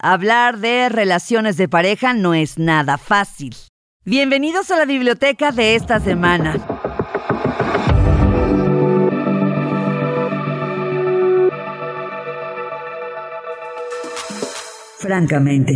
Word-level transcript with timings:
Hablar 0.00 0.58
de 0.58 0.88
relaciones 0.90 1.56
de 1.56 1.68
pareja 1.68 2.12
no 2.12 2.34
es 2.34 2.58
nada 2.58 2.98
fácil. 2.98 3.56
Bienvenidos 4.04 4.70
a 4.70 4.76
la 4.76 4.84
biblioteca 4.84 5.52
de 5.52 5.74
esta 5.74 6.00
semana. 6.00 6.54
Francamente. 14.98 15.72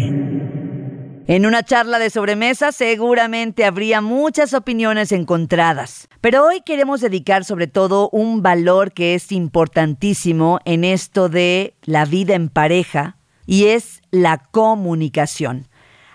En 1.27 1.47
una 1.47 1.63
charla 1.63 1.99
de 1.99 2.11
sobremesa 2.11 2.73
seguramente 2.73 3.65
habría 3.65 4.01
muchas 4.01 4.53
opiniones 4.53 5.13
encontradas, 5.13 6.09
pero 6.21 6.45
hoy 6.45 6.61
queremos 6.61 7.01
dedicar 7.01 7.45
sobre 7.45 7.69
todo 7.69 8.11
un 8.11 8.43
valor 8.43 8.93
que 8.93 9.15
es 9.15 9.31
importantísimo 9.33 10.59
en 10.65 10.85
esto 10.85 11.29
de 11.29 11.75
la 11.83 12.05
vida 12.05 12.35
en 12.35 12.49
pareja 12.49 13.20
y 13.47 13.67
es 13.67 14.03
la 14.11 14.39
comunicación. 14.39 15.69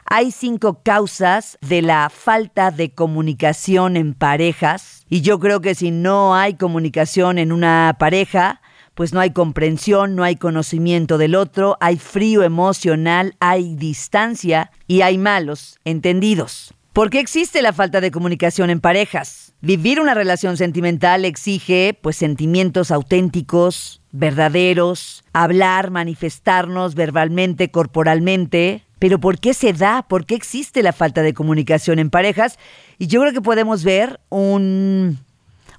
Hay 0.07 0.31
cinco 0.31 0.81
causas 0.83 1.57
de 1.61 1.81
la 1.81 2.11
falta 2.11 2.69
de 2.69 2.91
comunicación 2.91 3.97
en 3.97 4.13
parejas 4.13 5.03
y 5.09 5.21
yo 5.21 5.39
creo 5.39 5.61
que 5.61 5.73
si 5.73 5.89
no 5.89 6.35
hay 6.35 6.53
comunicación 6.53 7.39
en 7.39 7.51
una 7.51 7.95
pareja, 7.97 8.61
pues 8.93 9.13
no 9.13 9.19
hay 9.19 9.31
comprensión, 9.31 10.15
no 10.15 10.23
hay 10.23 10.35
conocimiento 10.35 11.17
del 11.17 11.35
otro, 11.35 11.77
hay 11.81 11.97
frío 11.97 12.43
emocional, 12.43 13.35
hay 13.39 13.75
distancia 13.75 14.71
y 14.87 15.01
hay 15.01 15.17
malos 15.17 15.79
entendidos. 15.85 16.73
¿Por 16.95 17.09
qué 17.09 17.19
existe 17.19 17.61
la 17.61 17.73
falta 17.73 17.99
de 17.99 18.09
comunicación 18.09 18.69
en 18.69 18.79
parejas? 18.79 19.53
Vivir 19.59 19.99
una 19.99 20.13
relación 20.13 20.55
sentimental 20.55 21.25
exige 21.25 21.99
pues 22.01 22.15
sentimientos 22.15 22.89
auténticos, 22.89 24.01
verdaderos, 24.13 25.25
hablar, 25.33 25.91
manifestarnos 25.91 26.95
verbalmente, 26.95 27.69
corporalmente. 27.69 28.85
Pero 28.97 29.19
¿por 29.19 29.39
qué 29.39 29.53
se 29.53 29.73
da? 29.73 30.03
¿Por 30.07 30.25
qué 30.25 30.35
existe 30.35 30.81
la 30.83 30.93
falta 30.93 31.21
de 31.21 31.33
comunicación 31.33 31.99
en 31.99 32.09
parejas? 32.09 32.57
Y 32.97 33.07
yo 33.07 33.19
creo 33.19 33.33
que 33.33 33.41
podemos 33.41 33.83
ver 33.83 34.21
un, 34.29 35.19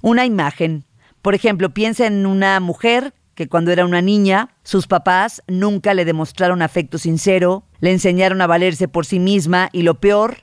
una 0.03 0.23
imagen 0.23 0.85
por 1.27 1.35
ejemplo, 1.35 1.73
piensa 1.73 2.07
en 2.07 2.25
una 2.25 2.57
mujer 2.61 3.13
que 3.35 3.49
cuando 3.49 3.73
era 3.73 3.83
una 3.83 4.01
niña, 4.01 4.55
sus 4.63 4.87
papás 4.87 5.43
nunca 5.45 5.93
le 5.93 6.05
demostraron 6.05 6.61
afecto 6.61 6.97
sincero, 6.97 7.65
le 7.81 7.91
enseñaron 7.91 8.39
a 8.39 8.47
valerse 8.47 8.87
por 8.87 9.05
sí 9.05 9.19
misma 9.19 9.67
y 9.73 9.81
lo 9.81 9.99
peor, 9.99 10.37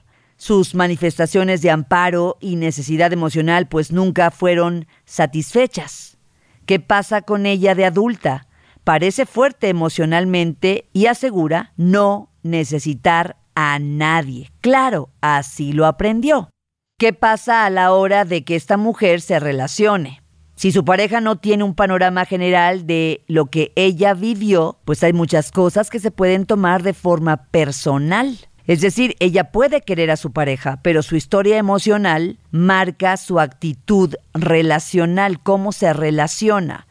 sus 0.45 0.75
manifestaciones 0.75 1.63
de 1.63 1.71
amparo 1.71 2.37
y 2.39 2.57
necesidad 2.57 3.15
emocional 3.15 3.67
pues 3.67 3.93
nunca 3.93 4.31
fueron 4.31 4.87
satisfechas. 5.07 6.19
¿Qué 6.67 6.81
pasa 6.81 7.23
con 7.23 7.47
ella 7.47 7.75
de 7.75 7.87
adulta? 7.87 8.47
Parece 8.85 9.25
fuerte 9.25 9.71
emocionalmente 9.71 10.91
y 10.93 11.07
asegura 11.07 11.73
no 11.79 12.31
necesitar 12.43 13.37
a 13.55 13.79
nadie. 13.79 14.53
Claro, 14.61 15.09
así 15.23 15.73
lo 15.73 15.87
aprendió. 15.87 16.51
¿Qué 16.99 17.15
pasa 17.15 17.65
a 17.65 17.71
la 17.71 17.95
hora 17.95 18.27
de 18.27 18.45
que 18.45 18.55
esta 18.55 18.77
mujer 18.77 19.23
se 19.23 19.41
relacione? 19.41 20.21
Si 20.57 20.73
su 20.73 20.85
pareja 20.85 21.23
no 21.23 21.37
tiene 21.37 21.65
un 21.65 21.75
panorama 21.75 22.27
general 22.27 22.87
de 22.87 23.25
lo 23.29 23.47
que 23.47 23.73
ella 23.77 24.13
vivió, 24.13 24.79
pues 24.85 25.03
hay 25.05 25.15
muchas 25.15 25.51
cosas 25.51 25.89
que 25.89 26.01
se 26.01 26.11
pueden 26.11 26.45
tomar 26.45 26.83
de 26.83 26.93
forma 26.93 27.47
personal. 27.47 28.37
Es 28.67 28.81
decir, 28.81 29.15
ella 29.21 29.51
puede 29.51 29.83
querer 29.83 30.11
a 30.11 30.17
su 30.17 30.33
pareja, 30.33 30.79
pero 30.83 31.03
su 31.03 31.17
historia 31.17 31.59
emocional 31.59 32.39
marca 32.51 33.17
su 33.19 33.39
actitud 33.39 34.15
relacional, 34.33 35.43
cómo 35.43 35.73
se 35.73 35.93
relaciona. 35.93 36.87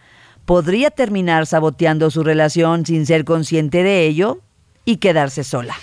Podría 0.45 0.91
terminar 0.91 1.47
saboteando 1.47 2.11
su 2.11 2.23
relación 2.23 2.85
sin 2.85 3.05
ser 3.07 3.25
consciente 3.25 3.81
de 3.81 4.05
ello 4.05 4.39
y 4.85 4.97
quedarse 4.97 5.43
sola. 5.43 5.75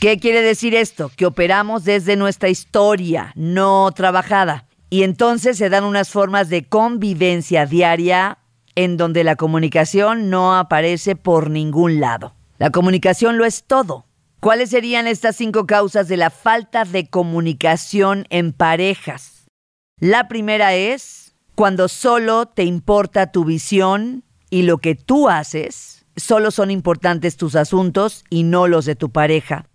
¿Qué 0.00 0.18
quiere 0.18 0.42
decir 0.42 0.74
esto? 0.74 1.12
Que 1.14 1.26
operamos 1.26 1.84
desde 1.84 2.16
nuestra 2.16 2.48
historia, 2.48 3.32
no 3.36 3.92
trabajada. 3.94 4.66
Y 4.90 5.04
entonces 5.04 5.56
se 5.56 5.70
dan 5.70 5.84
unas 5.84 6.10
formas 6.10 6.48
de 6.48 6.64
convivencia 6.64 7.66
diaria 7.66 8.38
en 8.74 8.96
donde 8.96 9.24
la 9.24 9.36
comunicación 9.36 10.30
no 10.30 10.56
aparece 10.56 11.16
por 11.16 11.50
ningún 11.50 12.00
lado. 12.00 12.34
La 12.58 12.70
comunicación 12.70 13.38
lo 13.38 13.44
es 13.44 13.64
todo. 13.64 14.06
¿Cuáles 14.40 14.70
serían 14.70 15.06
estas 15.06 15.36
cinco 15.36 15.66
causas 15.66 16.08
de 16.08 16.16
la 16.16 16.30
falta 16.30 16.84
de 16.84 17.08
comunicación 17.08 18.26
en 18.30 18.52
parejas? 18.52 19.46
La 19.98 20.26
primera 20.26 20.74
es 20.74 21.34
cuando 21.54 21.88
solo 21.88 22.46
te 22.46 22.64
importa 22.64 23.30
tu 23.30 23.44
visión 23.44 24.24
y 24.50 24.62
lo 24.62 24.78
que 24.78 24.94
tú 24.94 25.28
haces, 25.28 26.06
solo 26.16 26.50
son 26.50 26.70
importantes 26.70 27.36
tus 27.36 27.56
asuntos 27.56 28.24
y 28.30 28.42
no 28.42 28.66
los 28.66 28.84
de 28.84 28.96
tu 28.96 29.10
pareja. 29.10 29.66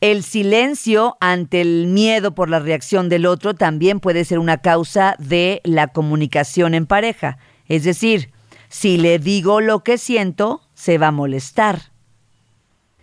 El 0.00 0.24
silencio 0.24 1.16
ante 1.20 1.60
el 1.60 1.86
miedo 1.86 2.34
por 2.34 2.48
la 2.50 2.58
reacción 2.58 3.08
del 3.08 3.26
otro 3.26 3.54
también 3.54 4.00
puede 4.00 4.24
ser 4.24 4.38
una 4.38 4.58
causa 4.58 5.14
de 5.18 5.60
la 5.64 5.88
comunicación 5.88 6.74
en 6.74 6.86
pareja. 6.86 7.38
Es 7.66 7.84
decir, 7.84 8.32
si 8.72 8.96
le 8.96 9.18
digo 9.18 9.60
lo 9.60 9.84
que 9.84 9.98
siento, 9.98 10.62
se 10.72 10.96
va 10.96 11.08
a 11.08 11.12
molestar. 11.12 11.92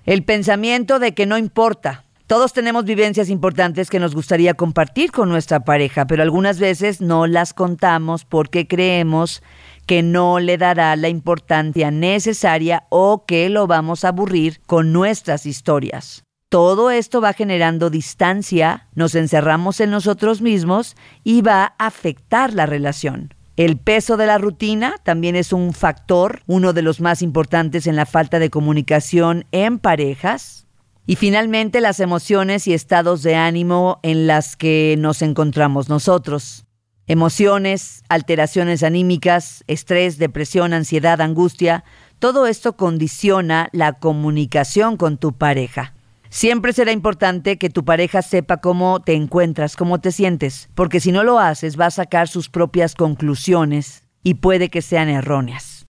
El 0.03 0.23
pensamiento 0.23 0.97
de 0.97 1.13
que 1.13 1.27
no 1.27 1.37
importa. 1.37 2.05
Todos 2.25 2.53
tenemos 2.53 2.85
vivencias 2.85 3.29
importantes 3.29 3.91
que 3.91 3.99
nos 3.99 4.15
gustaría 4.15 4.55
compartir 4.55 5.11
con 5.11 5.29
nuestra 5.29 5.59
pareja, 5.59 6.07
pero 6.07 6.23
algunas 6.23 6.59
veces 6.59 7.01
no 7.01 7.27
las 7.27 7.53
contamos 7.53 8.25
porque 8.25 8.67
creemos 8.67 9.43
que 9.85 10.01
no 10.01 10.39
le 10.39 10.57
dará 10.57 10.95
la 10.95 11.07
importancia 11.07 11.91
necesaria 11.91 12.85
o 12.89 13.25
que 13.27 13.47
lo 13.49 13.67
vamos 13.67 14.03
a 14.03 14.07
aburrir 14.09 14.61
con 14.65 14.91
nuestras 14.91 15.45
historias. 15.45 16.23
Todo 16.49 16.89
esto 16.89 17.21
va 17.21 17.33
generando 17.33 17.91
distancia, 17.91 18.87
nos 18.95 19.13
encerramos 19.13 19.79
en 19.81 19.91
nosotros 19.91 20.41
mismos 20.41 20.95
y 21.23 21.43
va 21.43 21.75
a 21.77 21.87
afectar 21.87 22.55
la 22.55 22.65
relación. 22.65 23.35
El 23.59 23.75
peso 23.75 24.15
de 24.15 24.25
la 24.25 24.37
rutina 24.37 24.95
también 25.03 25.35
es 25.35 25.51
un 25.51 25.73
factor, 25.73 26.43
uno 26.47 26.71
de 26.71 26.81
los 26.81 27.01
más 27.01 27.21
importantes 27.21 27.87
en 27.87 27.97
la 27.97 28.05
falta 28.05 28.39
de 28.39 28.49
comunicación 28.49 29.47
en 29.51 29.79
parejas. 29.79 30.65
Y 31.05 31.17
finalmente 31.17 31.81
las 31.81 31.99
emociones 31.99 32.67
y 32.67 32.73
estados 32.73 33.21
de 33.21 33.35
ánimo 33.35 33.99
en 34.01 34.27
las 34.27 34.55
que 34.55 34.95
nos 34.97 35.21
encontramos 35.21 35.89
nosotros. 35.89 36.67
Emociones, 37.05 38.05
alteraciones 38.07 38.81
anímicas, 38.81 39.65
estrés, 39.67 40.17
depresión, 40.17 40.71
ansiedad, 40.71 41.19
angustia, 41.19 41.83
todo 42.19 42.47
esto 42.47 42.77
condiciona 42.77 43.67
la 43.73 43.91
comunicación 43.91 44.95
con 44.95 45.17
tu 45.17 45.33
pareja. 45.33 45.95
Siempre 46.29 46.73
será 46.73 46.91
importante 46.91 47.57
que 47.57 47.71
tu 47.71 47.83
pareja 47.83 48.21
sepa 48.21 48.57
cómo 48.57 48.99
te 48.99 49.13
encuentras, 49.13 49.75
cómo 49.75 49.99
te 49.99 50.11
sientes, 50.11 50.69
porque 50.75 50.99
si 50.99 51.11
no 51.11 51.23
lo 51.23 51.39
haces 51.39 51.79
va 51.79 51.87
a 51.87 51.91
sacar 51.91 52.27
sus 52.27 52.49
propias 52.49 52.93
conclusiones 52.93 54.03
y 54.21 54.35
puede 54.35 54.69
que 54.69 54.83
sean 54.83 55.09
erróneas. 55.09 55.87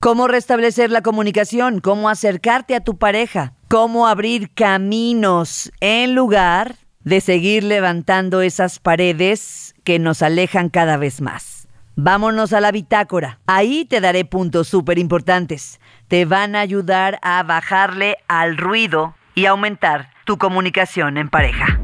¿Cómo 0.00 0.28
restablecer 0.28 0.90
la 0.90 1.02
comunicación? 1.02 1.80
¿Cómo 1.80 2.08
acercarte 2.08 2.76
a 2.76 2.80
tu 2.80 2.98
pareja? 2.98 3.54
¿Cómo 3.68 4.06
abrir 4.06 4.52
caminos 4.54 5.72
en 5.80 6.14
lugar 6.14 6.76
de 7.00 7.20
seguir 7.20 7.64
levantando 7.64 8.42
esas 8.42 8.78
paredes 8.78 9.74
que 9.82 9.98
nos 9.98 10.22
alejan 10.22 10.68
cada 10.68 10.98
vez 10.98 11.20
más? 11.20 11.66
Vámonos 11.96 12.52
a 12.52 12.60
la 12.60 12.70
bitácora. 12.70 13.40
Ahí 13.46 13.86
te 13.86 14.00
daré 14.00 14.24
puntos 14.24 14.68
súper 14.68 14.98
importantes. 14.98 15.80
Te 16.06 16.26
van 16.26 16.54
a 16.54 16.60
ayudar 16.60 17.18
a 17.22 17.42
bajarle 17.42 18.18
al 18.28 18.56
ruido 18.56 19.14
y 19.34 19.46
aumentar 19.46 20.10
tu 20.24 20.38
comunicación 20.38 21.18
en 21.18 21.28
pareja. 21.28 21.78